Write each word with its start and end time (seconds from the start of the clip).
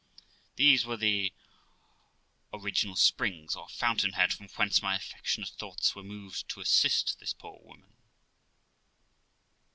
These 0.55 0.83
were 0.83 0.97
the 0.97 1.31
original 2.51 2.95
springs, 2.95 3.55
or 3.55 3.69
fountain 3.69 4.13
head, 4.13 4.33
from 4.33 4.47
whence 4.55 4.81
my 4.81 4.95
affectionate 4.95 5.49
thoughts 5.49 5.93
were 5.95 6.01
moved 6.01 6.49
to 6.49 6.59
assist 6.59 7.19
this 7.19 7.33
poor 7.33 7.61
woman. 7.63 7.93